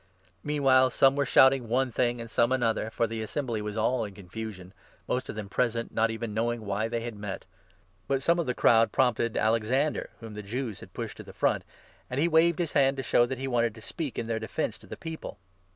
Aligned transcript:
Meanwhile 0.43 0.89
some 0.89 1.15
were 1.15 1.27
shouting 1.27 1.69
one 1.69 1.91
32 1.91 1.95
thing 1.95 2.21
and 2.21 2.27
some 2.27 2.51
another, 2.51 2.89
for 2.89 3.05
the 3.05 3.21
Assembly 3.21 3.61
was 3.61 3.77
all 3.77 4.03
in 4.03 4.15
con 4.15 4.29
fusion, 4.29 4.73
most 5.07 5.29
of 5.29 5.35
those 5.35 5.47
present 5.49 5.91
not 5.91 6.09
even 6.09 6.33
knowing 6.33 6.65
why 6.65 6.87
they 6.87 7.01
had 7.01 7.15
met. 7.15 7.45
But 8.07 8.23
some 8.23 8.39
of 8.39 8.47
the 8.47 8.55
crowd 8.55 8.91
prompted 8.91 9.37
Alexander, 9.37 10.09
whom 10.19 10.33
the 10.33 10.41
33 10.41 10.59
Jews 10.59 10.79
had 10.79 10.93
pushed 10.93 11.17
to 11.17 11.23
the 11.23 11.33
front, 11.33 11.63
and 12.09 12.19
he 12.19 12.27
waved 12.27 12.57
his 12.57 12.73
hand 12.73 12.97
to 12.97 13.03
show 13.03 13.27
that 13.27 13.37
he 13.37 13.47
wanted 13.47 13.75
to 13.75 13.81
speak 13.81 14.17
in 14.17 14.25
their 14.25 14.39
defence 14.39 14.79
to 14.79 14.87
the 14.87 14.97
people. 14.97 15.37